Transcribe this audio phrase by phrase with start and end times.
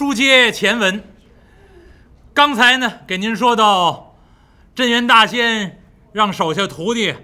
[0.00, 1.04] 书接前文，
[2.32, 4.16] 刚才呢给您说到，
[4.74, 5.82] 镇元大仙
[6.12, 7.14] 让手下徒弟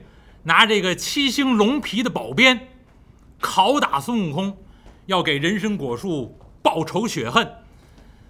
[0.43, 2.69] 拿这个七星龙皮的宝鞭
[3.41, 4.59] 拷打孙悟空，
[5.07, 7.51] 要给人参果树报仇雪恨。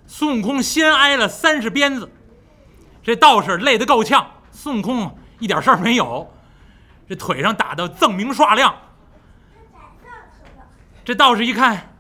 [0.07, 2.09] 孙悟空先挨了三十鞭子，
[3.03, 6.33] 这道士累得够呛，孙悟空一点事儿没有，
[7.09, 8.73] 这腿上打的锃明刷亮。
[11.05, 11.97] 这道士一看，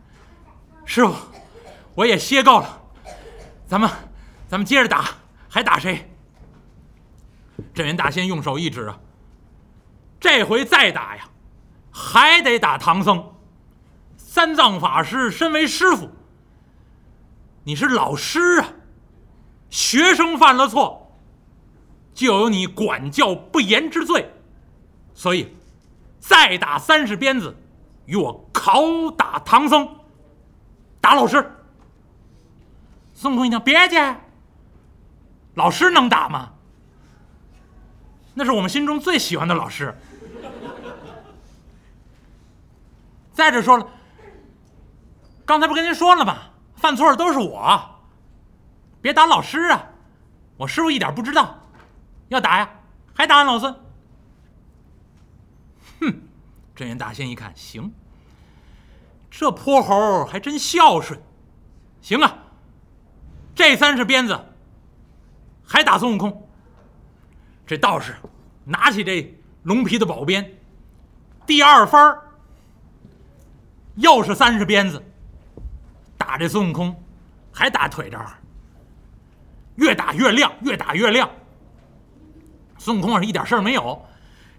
[0.84, 1.12] 师傅。
[1.96, 2.82] 我也歇够了，
[3.66, 3.90] 咱们，
[4.46, 5.06] 咱们接着打，
[5.48, 6.08] 还打谁？
[7.72, 9.00] 镇元大仙用手一指啊，
[10.20, 11.26] 这回再打呀，
[11.90, 13.32] 还得打唐僧。
[14.18, 16.10] 三藏法师身为师傅，
[17.64, 18.68] 你是老师啊，
[19.70, 21.18] 学生犯了错，
[22.12, 24.30] 就有你管教不严之罪，
[25.14, 25.56] 所以
[26.20, 27.56] 再打三十鞭子，
[28.04, 29.88] 与我拷打唐僧，
[31.00, 31.52] 打老师。
[33.16, 34.14] 孙悟空一听，别介，
[35.54, 36.52] 老师能打吗？
[38.34, 39.96] 那是我们心中最喜欢的老师。
[43.32, 43.88] 再者说了，
[45.46, 46.36] 刚才不跟您说了吗？
[46.74, 48.02] 犯错的都是我，
[49.00, 49.86] 别打老师啊！
[50.58, 51.58] 我师傅一点不知道，
[52.28, 52.68] 要打呀，
[53.14, 53.74] 还打俺老孙。
[56.00, 56.20] 哼！
[56.74, 57.94] 镇元大仙一看，行，
[59.30, 61.18] 这泼猴还真孝顺，
[62.02, 62.42] 行啊。
[63.56, 64.38] 这三十鞭子，
[65.66, 66.46] 还打孙悟空。
[67.66, 68.14] 这道士
[68.64, 70.58] 拿起这龙皮的宝鞭，
[71.46, 72.18] 第二番
[73.94, 75.02] 又是三十鞭子，
[76.18, 77.02] 打这孙悟空，
[77.50, 78.26] 还打腿这儿，
[79.76, 81.28] 越打越亮，越打越亮。
[82.76, 84.04] 孙悟空是一点事儿没有，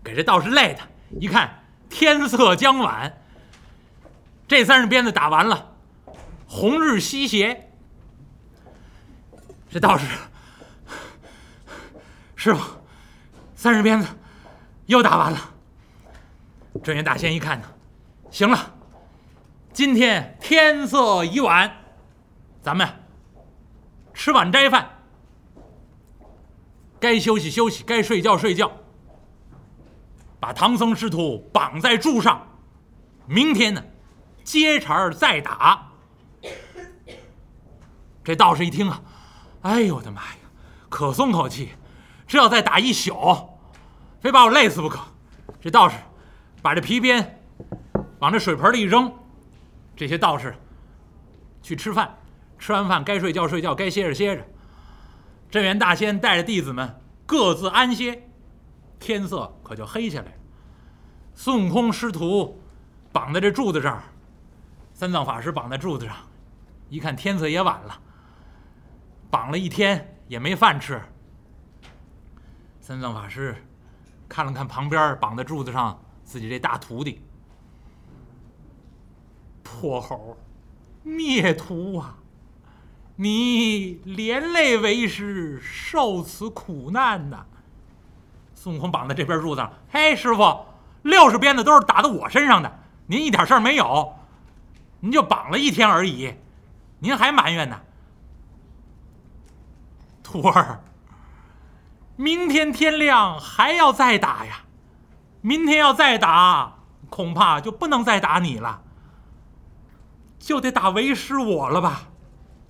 [0.03, 0.79] 给这道士累的，
[1.19, 3.15] 一看天色将晚，
[4.47, 5.71] 这三十鞭子打完了，
[6.47, 7.66] 红日西斜。
[9.77, 10.07] 这道士，
[12.35, 12.59] 师傅，
[13.53, 14.07] 三十鞭子
[14.87, 15.39] 又打完了。
[16.83, 17.67] 镇元大仙一看呢，
[18.31, 18.73] 行了，
[19.71, 21.71] 今天天色已晚，
[22.59, 22.89] 咱们
[24.15, 24.89] 吃晚斋饭，
[26.99, 28.71] 该休息休息，该睡觉睡觉。
[30.39, 32.47] 把唐僧师徒绑在柱上，
[33.27, 33.83] 明天呢，
[34.43, 35.87] 接茬再打。
[38.23, 38.99] 这道士一听啊。
[39.61, 40.37] 哎呦我的妈呀！
[40.89, 41.69] 可松口气，
[42.25, 43.13] 这要再打一宿，
[44.21, 44.99] 非把我累死不可。
[45.59, 45.97] 这道士
[46.61, 47.41] 把这皮鞭
[48.19, 49.11] 往这水盆里一扔，
[49.95, 50.55] 这些道士
[51.61, 52.17] 去吃饭，
[52.57, 54.45] 吃完饭该睡觉睡觉，该歇着歇着。
[55.49, 58.23] 镇元大仙带着弟子们各自安歇，
[58.99, 60.31] 天色可就黑下来了。
[61.33, 62.61] 孙悟空师徒
[63.11, 64.01] 绑在这柱子上，
[64.93, 66.15] 三藏法师绑在柱子上，
[66.89, 67.99] 一看天色也晚了。
[69.29, 71.01] 绑了一天也没饭吃。
[72.79, 73.55] 三藏法师
[74.29, 77.21] 看了看旁边绑在柱子上自己这大徒弟，
[79.63, 80.37] 泼猴，
[81.03, 82.17] 孽徒啊！
[83.17, 87.45] 你连累为师，受此苦难呐！
[88.53, 90.65] 孙悟空绑在这边柱子上，嘿，师傅，
[91.01, 94.13] 六十鞭子都是打在我身上的，您一点事儿没有，
[94.99, 96.33] 您就绑了一天而已，
[96.99, 97.81] 您还埋怨呢？
[100.29, 100.83] 徒儿，
[102.17, 104.65] 明天天亮还要再打呀！
[105.39, 106.79] 明天要再打，
[107.09, 108.81] 恐怕就不能再打你了，
[110.37, 112.09] 就得打为师我了吧？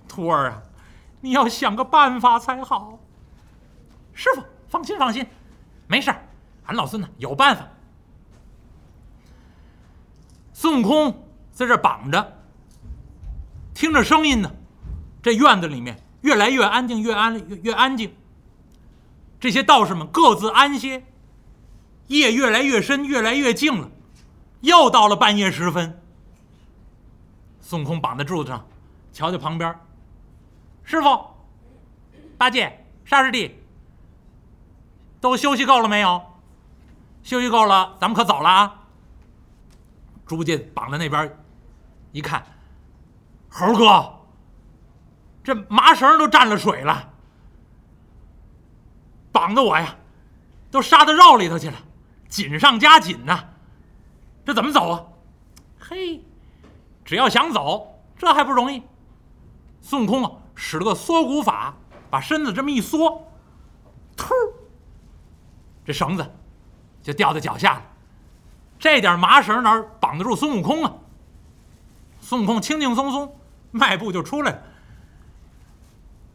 [0.06, 0.62] 徒儿啊，
[1.20, 3.00] 你要想个办法才好。
[4.12, 5.26] 师傅，放心放心，
[5.88, 6.14] 没事
[6.66, 7.66] 俺老孙呢有办法。
[10.52, 12.38] 孙悟空在这绑着，
[13.74, 14.48] 听着声音呢，
[15.20, 16.00] 这院子里面。
[16.28, 18.14] 越来越安静，越安越越安静。
[19.40, 21.02] 这些道士们各自安歇。
[22.08, 23.90] 夜越来越深，越来越静了。
[24.60, 26.02] 又到了半夜时分。
[27.62, 28.66] 孙悟空绑在柱子上，
[29.10, 29.74] 瞧瞧旁边。
[30.84, 31.18] 师傅，
[32.36, 33.58] 八戒、沙师弟，
[35.18, 36.20] 都休息够了没有？
[37.22, 38.82] 休息够了，咱们可走了啊。
[40.26, 41.38] 猪八戒绑在那边，
[42.12, 42.44] 一看，
[43.48, 44.17] 猴哥。
[45.48, 47.08] 这麻绳都沾了水了，
[49.32, 49.96] 绑的我呀，
[50.70, 51.76] 都杀到肉里头去了，
[52.28, 53.46] 紧上加紧呐！
[54.44, 55.02] 这怎么走啊？
[55.78, 56.22] 嘿，
[57.02, 58.82] 只要想走，这还不容易。
[59.80, 61.74] 孙悟空啊，使了个缩骨法，
[62.10, 63.26] 把身子这么一缩，
[64.18, 64.34] 突，
[65.82, 66.30] 这绳子
[67.02, 67.82] 就掉在脚下了。
[68.78, 70.92] 这点麻绳哪绑得住孙悟空啊？
[72.20, 73.34] 孙悟空轻轻松松，
[73.70, 74.62] 迈步就出来了。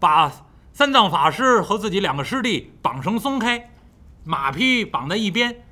[0.04, 0.30] 把
[0.74, 3.72] 三藏法师和自己两个师弟绑绳松开，
[4.26, 5.64] 马匹绑在一边。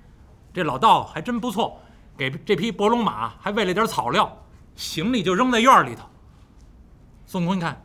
[0.53, 1.81] 这老道还真不错，
[2.15, 4.37] 给这匹伯龙马还喂了点草料，
[4.73, 6.07] 行李就扔在院里头。
[7.25, 7.83] 孙悟空一看，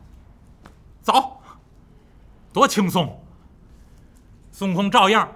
[1.03, 1.41] 走，
[2.53, 3.21] 多轻松。
[4.53, 5.29] 孙悟空照样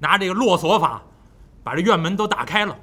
[0.00, 1.00] 拿这个落锁法，
[1.62, 2.76] 把这院门都打开了。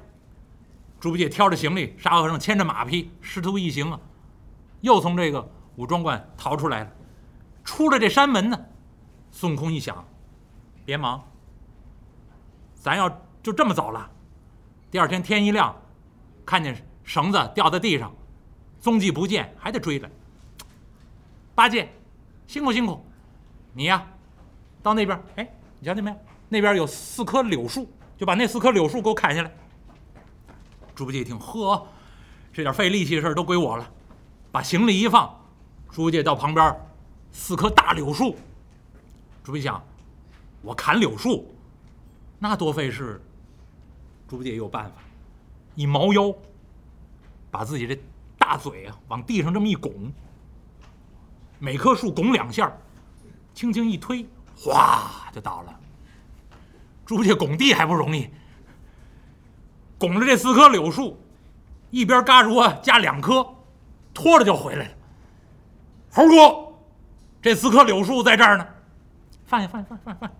[0.98, 4.00] 猪八戒挑着行李，沙和尚牵着马匹，师徒一行啊，
[4.80, 6.90] 又从这个武装观逃出来了。
[7.66, 8.58] 出了这山门呢，
[9.32, 10.02] 孙悟空一想，
[10.84, 11.22] 别忙，
[12.76, 13.10] 咱要
[13.42, 14.08] 就这么走了。
[14.88, 15.74] 第二天天一亮，
[16.46, 18.14] 看见绳子掉在地上，
[18.78, 20.08] 踪迹不见，还得追来。
[21.56, 21.92] 八戒，
[22.46, 23.04] 辛苦辛苦，
[23.74, 24.06] 你呀，
[24.80, 25.46] 到那边，哎，
[25.80, 26.16] 你瞧见没有？
[26.48, 29.50] 那边有四棵柳树，就把那四棵柳树给我砍下来。
[30.94, 31.84] 猪八戒一听，呵，
[32.52, 33.90] 这点费力气的事都归我了，
[34.52, 35.28] 把行李一放，
[35.90, 36.74] 猪八戒到旁边。
[37.36, 38.34] 四棵大柳树，
[39.44, 39.80] 猪八戒想，
[40.62, 41.54] 我砍柳树，
[42.38, 43.22] 那多费事。
[44.26, 44.92] 猪八戒也有办法，
[45.74, 46.34] 一猫腰，
[47.50, 47.96] 把自己这
[48.38, 50.10] 大嘴啊往地上这么一拱，
[51.58, 52.74] 每棵树拱两下，
[53.54, 55.80] 轻轻一推，哗就倒了。
[57.04, 58.28] 猪八戒拱地还不容易，
[59.98, 61.20] 拱着这四棵柳树，
[61.90, 63.46] 一边嘎着加两棵，
[64.12, 64.94] 拖着就回来了。
[66.10, 66.65] 猴哥。
[67.46, 68.66] 这四棵柳树在这儿呢，
[69.46, 70.30] 放下，放下，放下放放，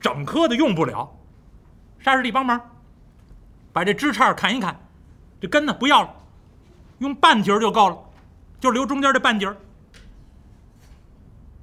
[0.00, 1.14] 整棵的用不了。
[1.98, 2.58] 沙师弟帮忙，
[3.70, 4.80] 把这枝杈砍一砍，
[5.42, 6.08] 这根呢不要了，
[7.00, 7.98] 用半截就够了，
[8.58, 9.54] 就留中间这半截。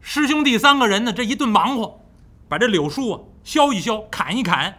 [0.02, 2.00] 师兄弟三个人呢，这一顿忙活，
[2.48, 4.72] 把这柳树啊削一削，砍一砍，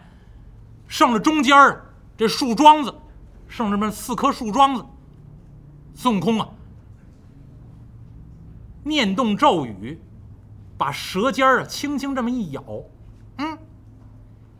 [0.87, 1.53] 剩了中间
[2.15, 2.95] 这树桩子，
[3.49, 4.85] 剩这么四棵树桩子。
[5.95, 6.47] 孙悟空啊。
[8.89, 10.01] 念动咒语，
[10.77, 12.63] 把舌尖儿啊轻轻这么一咬，
[13.37, 13.57] 嗯，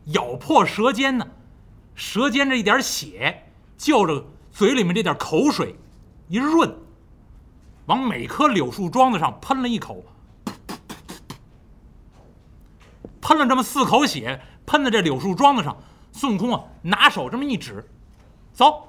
[0.05, 1.27] 咬破舌尖呢，
[1.95, 5.75] 舌尖这一点血，就着嘴里面这点口水
[6.27, 6.73] 一润，
[7.87, 10.03] 往每棵柳树桩子上喷了一口，
[13.19, 15.75] 喷了这么四口血，喷在这柳树桩子上。
[16.11, 17.87] 孙悟空啊，拿手这么一指，
[18.51, 18.87] 走，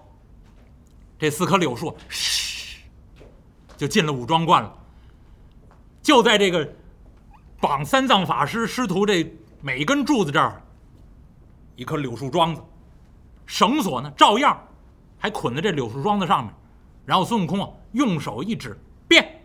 [1.19, 2.81] 这四棵柳树，嘘，
[3.77, 4.75] 就进了武装观了。
[6.03, 6.69] 就在这个
[7.61, 9.31] 绑三藏法师师徒这
[9.61, 10.63] 每根柱子这儿，
[11.77, 12.63] 一棵柳树桩子，
[13.47, 14.59] 绳索呢照样
[15.19, 16.55] 还捆在这柳树桩子上面。
[17.05, 19.43] 然后孙悟空啊用手一指，变。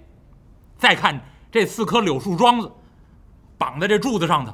[0.77, 1.19] 再看
[1.51, 2.71] 这四棵柳树桩子
[3.57, 4.53] 绑在这柱子上头，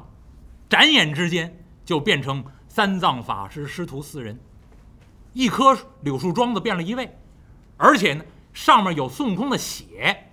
[0.68, 1.54] 眨眼之间
[1.84, 4.38] 就变成三藏法师师徒四人。
[5.32, 7.16] 一棵柳树桩子变了一位，
[7.76, 10.31] 而且呢上面有孙悟空的血。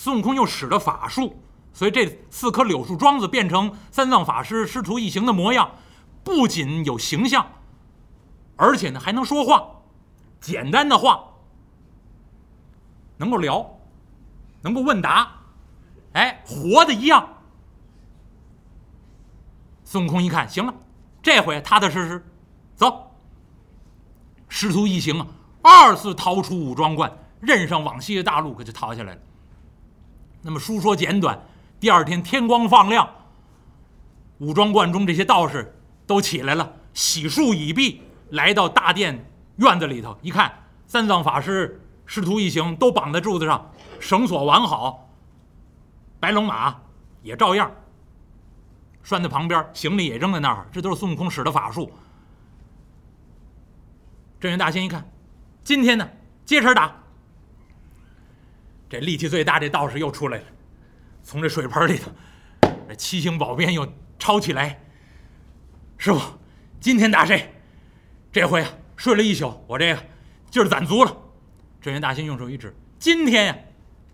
[0.00, 1.42] 孙悟空又使了法术，
[1.72, 5.72] 所以这四棵柳树桩子变成三藏法师师徒一行的模样，
[6.22, 7.44] 不仅有形象，
[8.54, 9.68] 而且呢还能说话，
[10.40, 11.24] 简单的话
[13.16, 13.76] 能够聊，
[14.62, 15.32] 能够问答，
[16.12, 17.28] 哎，活的一样。
[19.82, 20.72] 孙悟空一看，行了，
[21.20, 22.24] 这回踏踏实实，
[22.76, 23.16] 走。
[24.48, 25.26] 师徒一行啊，
[25.60, 29.20] 二次逃出武装观，任上往西的大路，可就逃下来了。
[30.42, 31.38] 那么书说简短，
[31.80, 33.08] 第二天天光放亮，
[34.38, 35.74] 武装观中这些道士
[36.06, 40.52] 都起来了，洗漱已毕，来到大殿院子里头，一看
[40.86, 45.10] 三藏法师师徒一行都绑在柱子上，绳索完好，
[46.20, 46.76] 白龙马
[47.22, 47.70] 也照样
[49.02, 51.92] 拴在旁边，行李也扔在那儿，这都是孙悟空使的法术。
[54.38, 55.10] 镇元大仙一看，
[55.64, 56.08] 今天呢，
[56.44, 56.94] 接茬打。
[58.88, 60.44] 这力气最大这道士又出来了，
[61.22, 62.10] 从这水盆里头，
[62.88, 63.86] 这七星宝鞭又
[64.18, 64.80] 抄起来。
[65.98, 66.20] 师傅，
[66.80, 67.52] 今天打谁？
[68.32, 70.02] 这回啊，睡了一宿，我这个
[70.50, 71.16] 劲儿攒足了。
[71.80, 73.56] 镇元大仙用手一指：“今天呀，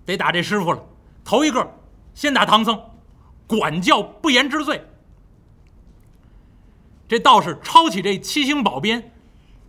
[0.04, 0.84] 得打这师傅了。
[1.24, 1.66] 头一个，
[2.12, 2.80] 先打唐僧，
[3.46, 4.84] 管教不严之罪。”
[7.06, 9.12] 这道士抄起这七星宝鞭，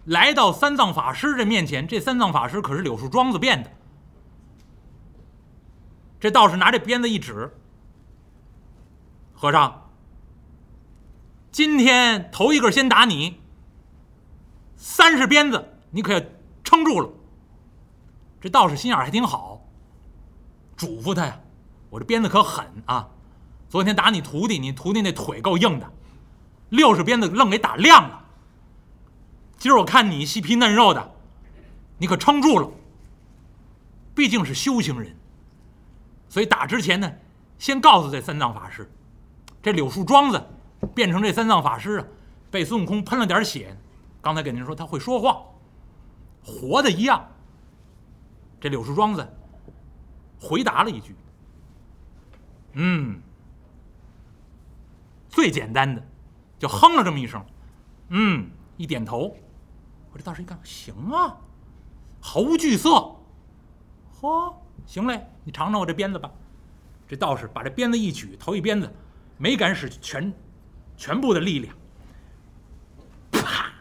[0.06, 1.88] 来到三藏法师这面前。
[1.88, 3.70] 这三藏法师可是柳树桩子变的。
[6.26, 7.56] 这道士拿这鞭子一指
[9.32, 9.92] ：“和尚，
[11.52, 13.40] 今天头一个先打你，
[14.76, 16.22] 三十鞭子你可要
[16.64, 17.08] 撑住了。”
[18.42, 19.62] 这道士心眼还挺好，
[20.76, 21.40] 嘱咐他呀
[21.92, 23.08] ：“我这鞭子可狠啊！
[23.70, 25.88] 昨天打你徒弟，你徒弟那腿够硬的，
[26.70, 28.26] 六十鞭子愣给打亮了。
[29.60, 31.12] 今儿我看你细皮嫩肉的，
[32.00, 32.68] 你可撑住了。
[34.16, 35.16] 毕竟是修行人。”
[36.36, 37.10] 所以打之前呢，
[37.58, 38.92] 先告诉这三藏法师，
[39.64, 40.48] 这柳树桩子
[40.94, 42.06] 变成这三藏法师啊，
[42.52, 43.78] 被孙悟空喷了点血。
[44.22, 45.46] 刚才跟您说他会说话，
[46.44, 47.26] 活的一样。
[48.60, 49.26] 这柳树桩子
[50.38, 51.16] 回答了一句
[52.74, 53.22] ：“嗯。”
[55.32, 56.06] 最简单的，
[56.60, 57.46] 就哼了这么一声，
[58.10, 59.34] 嗯，一点头。
[60.12, 61.38] 我这道士一看，行啊，
[62.20, 62.90] 毫无惧色。
[64.20, 64.54] 嚯，
[64.86, 66.30] 行嘞，你尝尝我这鞭子吧。
[67.08, 68.92] 这道士把这鞭子一举，头一鞭子，
[69.38, 70.34] 没敢使全
[70.98, 71.76] 全部的力量，
[73.32, 73.72] 啪，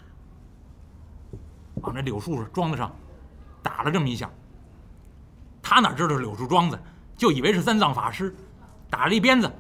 [1.76, 2.94] 往这柳树桩子上
[3.62, 4.30] 打了这么一下。
[5.62, 6.78] 他哪知道是柳树桩子，
[7.16, 8.34] 就以为是三藏法师，
[8.90, 9.50] 打了一鞭子。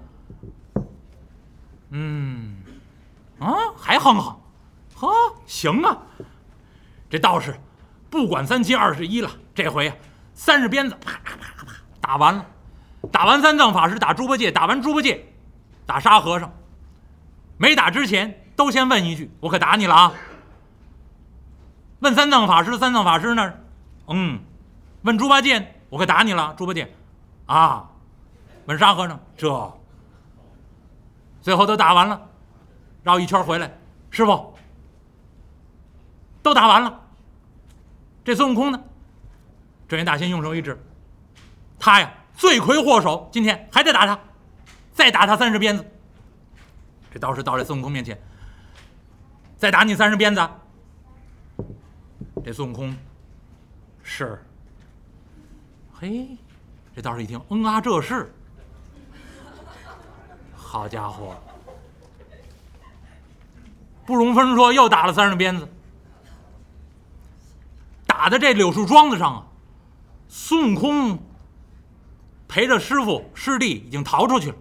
[1.88, 2.56] 嗯，
[3.38, 4.40] 啊，还哼哼，
[4.96, 5.12] 呵，
[5.46, 6.02] 行啊。
[7.08, 7.54] 这道士
[8.10, 9.96] 不管三七二十一了，这回啊，
[10.34, 11.18] 三十鞭子啪
[12.04, 12.44] 打完了，
[13.10, 15.24] 打完三藏法师，打猪八戒，打完猪八戒，
[15.86, 16.52] 打沙和尚。
[17.56, 20.12] 没打之前，都先问一句：“我可打你了啊？”
[22.00, 23.54] 问三藏法师，三藏法师那，
[24.08, 24.38] 嗯，
[25.00, 26.92] 问猪八戒，我可打你了，猪八戒，
[27.46, 27.88] 啊，
[28.66, 29.72] 问沙和尚，这。
[31.40, 32.20] 最后都打完了，
[33.02, 33.72] 绕一圈回来，
[34.10, 34.54] 师傅，
[36.42, 37.00] 都打完了。
[38.22, 38.78] 这孙悟空呢？
[39.88, 40.78] 镇元大仙用手一指，
[41.84, 44.18] 他呀，罪魁祸首，今天还得打他，
[44.94, 45.84] 再打他三十鞭子。
[47.12, 48.18] 这道士到这孙悟空面前，
[49.58, 50.48] 再打你三十鞭子。
[52.42, 52.96] 这孙悟空
[54.02, 54.42] 是，
[55.92, 56.26] 嘿，
[56.96, 58.34] 这道士一听，嗯啊，这是。
[60.56, 61.36] 好家伙！
[64.06, 65.68] 不容分说，又打了三十鞭子，
[68.06, 69.46] 打在这柳树桩子上啊！
[70.28, 71.18] 孙悟空
[72.46, 74.56] 陪着师傅师弟已经逃出去了，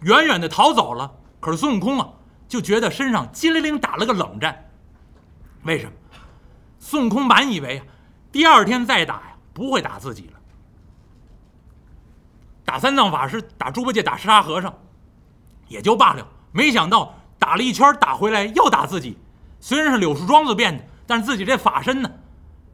[0.00, 1.12] 远远的逃走了。
[1.40, 2.08] 可是孙悟空啊，
[2.48, 4.70] 就觉得身上激灵灵打了个冷战。
[5.64, 5.92] 为什么？
[6.78, 7.84] 孙悟空满以为啊，
[8.32, 10.40] 第二天再打呀，不会打自己了。
[12.64, 14.74] 打三藏法师，打猪八戒，打沙和尚。
[15.68, 19.18] 也就罢了，没想到打了一圈打回来又打自己。
[19.60, 22.10] 虽然是柳树桩子变的，但是自己这法身呢，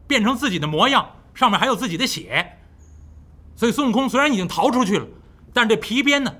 [0.06, 2.58] 变成自己的模样，上面还有自己的血。
[3.60, 5.06] 所以孙悟空虽然已经逃出去了，
[5.52, 6.34] 但这皮鞭呢，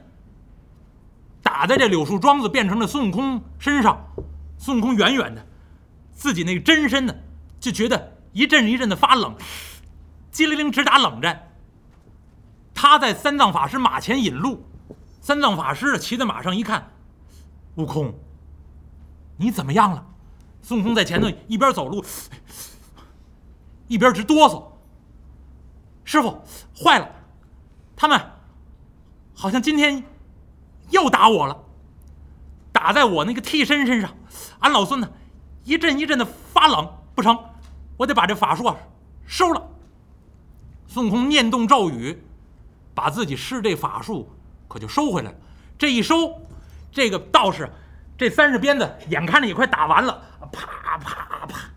[1.42, 4.06] 打在这柳树桩子变成了孙悟空身上。
[4.56, 5.46] 孙悟空远远的，
[6.14, 7.14] 自己那个真身呢，
[7.60, 9.36] 就觉得一阵一阵的发冷，
[10.30, 11.50] 激灵灵直打冷战。
[12.72, 14.64] 他在三藏法师马前引路。
[15.20, 16.90] 三藏法师骑在马上一看，
[17.74, 18.14] 悟空，
[19.36, 20.06] 你怎么样了？
[20.62, 22.02] 孙悟空在前头一边走路，
[23.88, 24.69] 一边直哆嗦。
[26.10, 26.42] 师傅，
[26.76, 27.08] 坏了，
[27.94, 28.20] 他们
[29.32, 30.02] 好像今天
[30.88, 31.56] 又打我了，
[32.72, 34.12] 打在我那个替身身上，
[34.58, 35.08] 俺老孙呢
[35.62, 37.38] 一阵一阵的发冷，不成，
[37.96, 38.76] 我得把这法术啊
[39.24, 39.62] 收了。
[40.88, 42.20] 孙悟空念动咒语，
[42.92, 44.28] 把自己施这法术。
[44.66, 45.36] 可就收回来了，
[45.78, 46.42] 这一收，
[46.90, 47.70] 这个道士，
[48.18, 51.70] 这三十鞭子眼看着也快打完了，啪啪啪。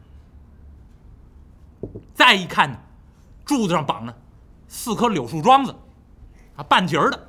[2.16, 2.80] 再一看呢，
[3.46, 4.23] 柱子上绑着
[4.74, 5.76] 四棵柳树桩子，
[6.56, 7.28] 啊，半截儿的。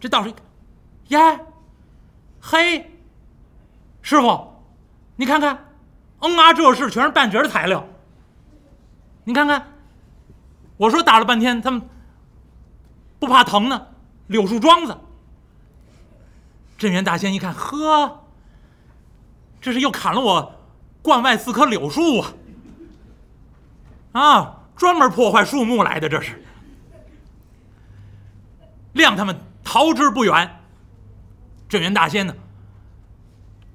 [0.00, 0.42] 这道士一看，
[1.08, 1.40] 呀，
[2.40, 2.90] 嘿，
[4.00, 4.50] 师傅，
[5.14, 5.66] 你看看，
[6.20, 7.86] 嗯啊，这是全是半截的材料。
[9.24, 9.74] 你看看，
[10.78, 11.82] 我说打了半天，他们
[13.20, 13.88] 不怕疼呢。
[14.28, 14.96] 柳树桩子，
[16.78, 18.24] 镇元大仙一看，呵，
[19.60, 20.54] 这是又砍了我
[21.02, 22.32] 关外四棵柳树啊！
[24.12, 26.42] 啊，专门破坏树木来的，这是。
[28.94, 30.60] 谅他们逃之不远。
[31.68, 32.34] 镇元大仙呢，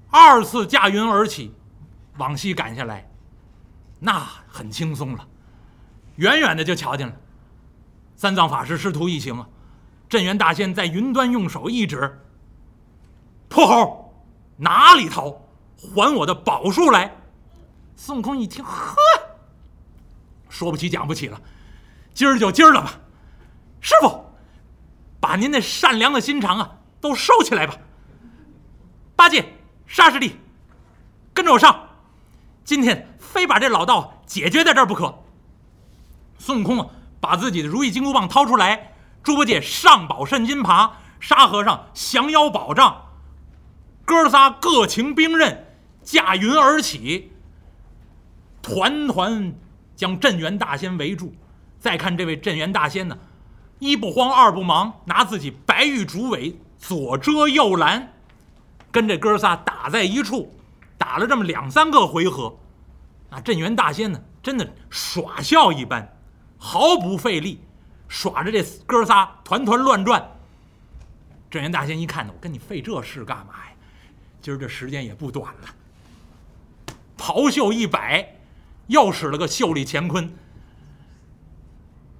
[0.10, 1.56] 二次驾云而起，
[2.18, 3.10] 往西赶下来，
[4.02, 5.26] 那很轻松了，
[6.18, 7.14] 远远的就瞧见了
[8.18, 9.48] 三藏法师师徒一行啊。
[10.10, 12.20] 镇元大仙在云端用手一指
[13.48, 14.14] ：“泼猴，
[14.58, 15.32] 哪里逃？
[15.78, 17.16] 还我的宝树来！”
[17.96, 18.94] 孙悟空一听，呵，
[20.50, 21.42] 说不起讲不起了，
[22.14, 23.00] 今儿就今儿了吧。
[23.82, 24.26] 师傅，
[25.20, 27.78] 把您那善良的心肠啊都收起来吧。
[29.16, 29.54] 八戒、
[29.86, 30.36] 沙师弟，
[31.34, 31.90] 跟着我上，
[32.64, 35.24] 今天非把这老道解决在这儿不可。
[36.38, 36.88] 孙悟空啊，
[37.20, 38.94] 把自己的如意金箍棒掏出来。
[39.24, 43.08] 猪八戒上宝肾金耙，沙和尚降妖宝杖，
[44.06, 45.68] 哥仨各擎兵刃，
[46.02, 47.34] 驾云而起，
[48.62, 49.54] 团团
[49.98, 51.36] 将镇元大仙围住。
[51.78, 53.18] 再看这位镇元大仙呢，
[53.80, 58.14] 一不慌二不忙，拿自己白玉竹尾左遮右拦，
[58.92, 60.56] 跟这哥仨打在一处，
[60.98, 62.58] 打了这么两三个回合，
[63.30, 66.18] 啊，镇元大仙呢，真的耍笑一般，
[66.58, 67.60] 毫不费力，
[68.08, 70.32] 耍着这哥仨团团乱转。
[71.50, 73.72] 镇元大仙一看呢，我跟你费这事干嘛呀？
[74.42, 75.70] 今儿这时间也不短了。
[77.18, 78.37] 袍袖一摆，
[78.88, 80.34] 又使了个袖里乾坤，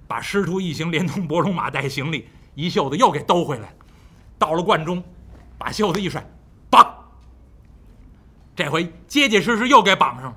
[0.06, 3.74] 把师徒一行连同伯龙马带行李一袖子又给兜回来。
[4.38, 5.02] 到了观中，
[5.58, 6.24] 把袖子一甩，
[6.70, 6.94] 绑。
[8.54, 10.36] 这回结结实实又给绑上了。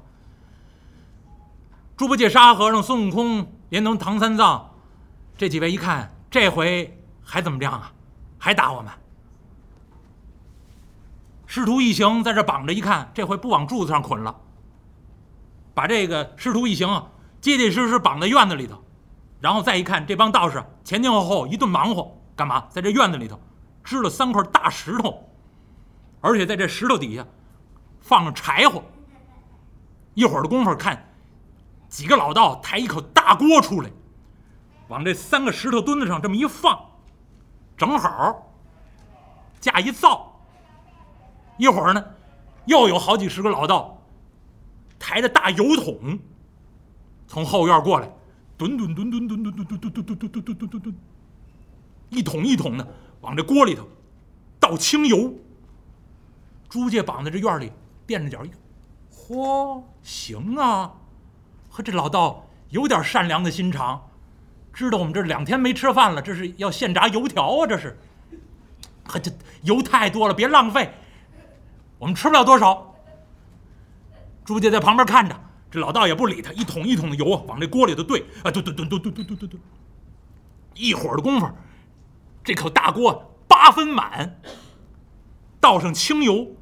[1.97, 4.71] 猪八戒、沙和尚、孙悟空连同唐三藏
[5.37, 7.93] 这几位一看，这回还怎么样啊？
[8.39, 8.91] 还打我们？
[11.45, 14.39] 师徒一行在这绑着，一看这回不往柱子上捆了，
[15.73, 17.07] 把这个师徒一行啊
[17.39, 18.83] 结结实实绑在院子里头，
[19.39, 22.65] 然后再一看这帮道士前前后后一顿忙活，干嘛？
[22.69, 23.39] 在这院子里头
[23.83, 25.27] 支了三块大石头，
[26.19, 27.25] 而且在这石头底下
[27.99, 28.83] 放着柴火。
[30.13, 31.09] 一会儿的功夫，看
[31.87, 33.89] 几个老道抬一口大锅出来，
[34.89, 36.77] 往这三个石头墩子上这么一放。
[37.77, 38.51] 正好
[39.59, 40.37] 架一灶，
[41.57, 42.03] 一会儿呢，
[42.65, 44.00] 又有好几十个老道
[45.01, 46.19] 抬着大油桶
[47.25, 48.07] 从后院过来，
[48.55, 50.95] 吨吨吨吨吨吨吨吨吨吨吨吨吨吨，
[52.09, 52.87] 一桶一桶的
[53.21, 53.87] 往这锅里头
[54.59, 55.33] 倒清油。
[56.69, 57.71] 猪八戒绑在这院里
[58.05, 58.43] 垫着脚，
[59.11, 60.93] 嚯，行啊！
[61.67, 64.07] 和这老道有点善良的心肠。
[64.71, 67.67] 知道我们这两天没吃饭了，这是要现炸油条啊！
[67.67, 67.97] 这是，
[69.05, 69.31] 可这
[69.63, 70.93] 油太多了，别浪费，
[71.97, 72.90] 我们吃不了多少。
[74.43, 79.59] 猪八戒在旁边看着，这老道也不理他，一桶一桶的油往这锅里头兑，啊兑兑兑兑兑兑兑兑兑，
[80.75, 81.49] 一会儿的功夫，
[82.43, 84.39] 这口大锅八分满，
[85.59, 86.55] 倒上清油，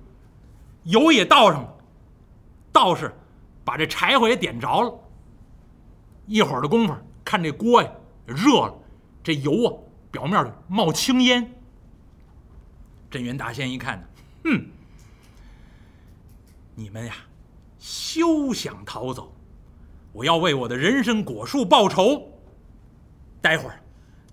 [0.84, 1.78] 油也倒上了，
[2.72, 3.14] 道士
[3.64, 5.00] 把这柴火也点着了，
[6.26, 7.90] 一会儿的功夫，看这锅呀。
[8.26, 8.76] 热了，
[9.24, 9.74] 这油啊，
[10.12, 11.52] 表面冒青烟。
[13.10, 14.08] 镇元大仙一看呢，
[14.44, 14.68] 哼，
[16.76, 17.16] 你们呀，
[17.80, 19.34] 休想逃走！
[20.12, 22.28] 我要为我的人参果树报仇。
[23.42, 23.80] 待会儿，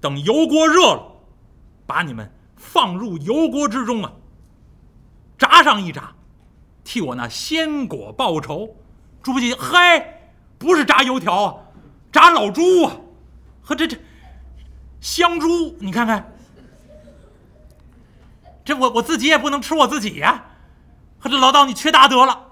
[0.01, 1.03] 等油锅热了，
[1.87, 4.13] 把你们放入油锅之中啊，
[5.39, 6.13] 炸上一炸，
[6.83, 8.75] 替我那鲜果报仇。
[9.23, 11.55] 猪八戒，嗨，不是炸油条啊，
[12.11, 12.97] 炸老猪啊！
[13.63, 13.97] 和这这
[15.01, 16.33] 香猪，你看看，
[18.65, 20.45] 这我我自己也不能吃我自己呀。
[21.19, 22.46] 和这老道，你缺大德了。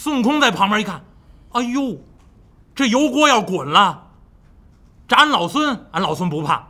[0.00, 1.02] 孙悟空在旁边一看，
[1.50, 1.98] 哎呦，
[2.72, 4.12] 这油锅要滚了，
[5.08, 6.68] 炸俺老孙，俺老孙不怕。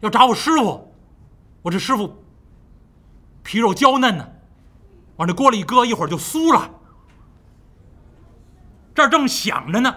[0.00, 0.92] 要炸我师傅，
[1.62, 2.20] 我这师傅
[3.44, 4.28] 皮肉娇嫩呢，
[5.18, 6.68] 往这锅里一搁，一会儿就酥了。
[8.92, 9.94] 这儿正想着呢。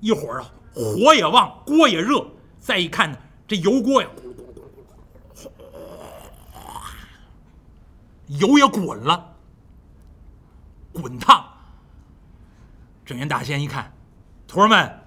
[0.00, 2.26] 一会儿啊，火也旺，锅也热。
[2.60, 3.16] 再一看呢，
[3.48, 4.08] 这油锅呀，
[8.26, 9.35] 油也滚了，
[10.96, 11.44] 滚烫。
[13.04, 13.92] 镇元大仙一看，
[14.48, 15.00] 徒儿们，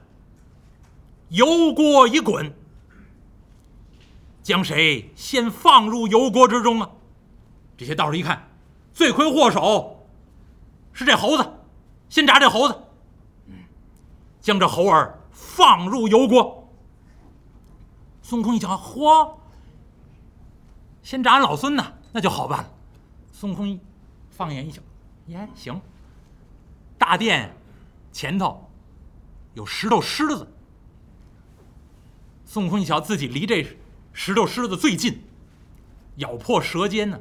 [1.30, 2.54] 油锅一滚，
[4.42, 6.90] 将谁先放入油锅之中啊？
[7.76, 8.48] 这些道士一看，
[8.94, 10.08] 罪魁祸首
[10.94, 11.50] 是这猴子，
[12.10, 12.84] 先炸这猴子。
[14.42, 16.72] 将这猴儿放入油锅。
[18.22, 19.36] 孙悟空一瞧，嚯，
[21.04, 22.72] 先炸俺老孙呢，那就好办了。
[23.34, 23.80] 孙悟空一
[24.30, 24.82] 放眼一瞧，
[25.30, 25.80] 耶，行。
[26.98, 27.56] 大殿
[28.12, 28.68] 前头
[29.54, 30.48] 有石头狮子。
[32.46, 33.78] 孙悟空一瞧，自己离这
[34.12, 35.22] 石头狮子最近，
[36.16, 37.20] 咬破舌尖呢，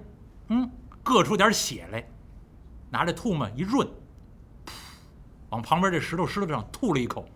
[0.49, 0.71] 嗯，
[1.05, 2.09] 硌出点血来，
[2.89, 3.87] 拿着唾沫一润。
[5.51, 7.29] 往旁边这石头狮子上吐了一口，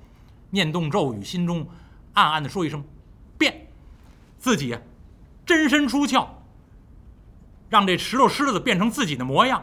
[0.48, 1.68] 念动咒语，心中
[2.14, 2.82] 暗暗的说一声
[3.37, 3.68] “变”，
[4.38, 4.78] 自己
[5.44, 6.26] 真身出窍，
[7.68, 9.62] 让这石头狮子变成自己的模样。